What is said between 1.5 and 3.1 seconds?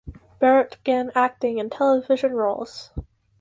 in television roles.